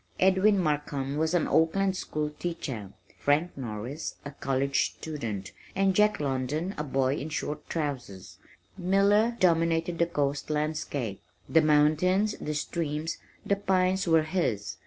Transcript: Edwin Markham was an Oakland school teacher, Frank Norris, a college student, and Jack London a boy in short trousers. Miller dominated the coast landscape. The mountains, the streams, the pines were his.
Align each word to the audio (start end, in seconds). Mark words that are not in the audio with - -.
Edwin 0.19 0.57
Markham 0.57 1.15
was 1.17 1.35
an 1.35 1.47
Oakland 1.47 1.95
school 1.95 2.31
teacher, 2.31 2.91
Frank 3.19 3.55
Norris, 3.55 4.15
a 4.25 4.31
college 4.31 4.83
student, 4.95 5.51
and 5.75 5.93
Jack 5.95 6.19
London 6.19 6.73
a 6.75 6.83
boy 6.83 7.13
in 7.17 7.29
short 7.29 7.69
trousers. 7.69 8.39
Miller 8.79 9.37
dominated 9.39 9.99
the 9.99 10.07
coast 10.07 10.49
landscape. 10.49 11.21
The 11.47 11.61
mountains, 11.61 12.33
the 12.41 12.55
streams, 12.55 13.19
the 13.45 13.55
pines 13.57 14.07
were 14.07 14.23
his. 14.23 14.77